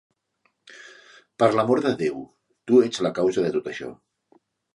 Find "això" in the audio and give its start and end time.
3.75-3.93